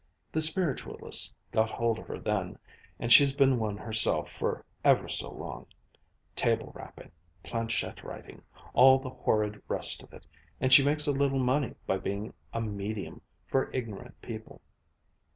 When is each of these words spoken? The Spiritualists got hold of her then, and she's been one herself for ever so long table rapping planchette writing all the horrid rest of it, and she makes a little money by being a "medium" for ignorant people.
The 0.31 0.41
Spiritualists 0.41 1.35
got 1.51 1.69
hold 1.69 1.99
of 1.99 2.07
her 2.07 2.17
then, 2.17 2.57
and 2.97 3.13
she's 3.13 3.35
been 3.35 3.59
one 3.59 3.77
herself 3.77 4.31
for 4.31 4.65
ever 4.83 5.07
so 5.07 5.29
long 5.29 5.67
table 6.35 6.71
rapping 6.73 7.11
planchette 7.43 8.01
writing 8.03 8.41
all 8.73 8.97
the 8.97 9.11
horrid 9.11 9.61
rest 9.67 10.01
of 10.01 10.11
it, 10.11 10.25
and 10.59 10.73
she 10.73 10.83
makes 10.83 11.05
a 11.05 11.11
little 11.11 11.37
money 11.37 11.75
by 11.85 11.97
being 11.97 12.33
a 12.51 12.59
"medium" 12.59 13.21
for 13.45 13.69
ignorant 13.73 14.19
people. 14.23 14.59